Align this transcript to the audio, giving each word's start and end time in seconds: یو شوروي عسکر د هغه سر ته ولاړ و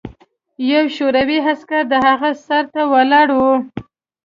یو 0.71 0.85
شوروي 0.95 1.39
عسکر 1.47 1.81
د 1.89 1.93
هغه 2.07 2.29
سر 2.45 2.63
ته 2.73 2.81
ولاړ 2.93 3.27
و 3.37 3.39